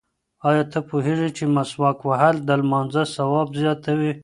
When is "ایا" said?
0.47-0.63